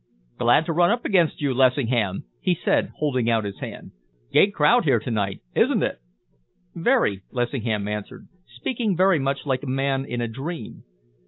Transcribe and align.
"Glad 0.39 0.65
to 0.65 0.73
run 0.73 0.89
up 0.89 1.05
against 1.05 1.41
you, 1.43 1.53
Lessingham," 1.53 2.23
he 2.39 2.55
said, 2.65 2.89
holding 2.97 3.29
out 3.29 3.43
his 3.43 3.59
hand. 3.59 3.91
"Gay 4.33 4.49
crowd 4.49 4.83
here 4.83 4.97
tonight, 4.97 5.41
isn't 5.55 5.83
it?" 5.83 5.97
"Very," 6.73 7.21
Lessingham 7.31 7.87
answered, 7.87 8.25
speaking 8.47 8.97
very 8.97 9.19
much 9.19 9.45
like 9.45 9.61
a 9.61 9.67
man 9.67 10.05
in 10.05 10.19
a 10.19 10.27
dream. 10.27 10.85